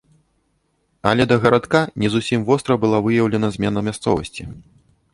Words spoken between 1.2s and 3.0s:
да гарадка не зусім востра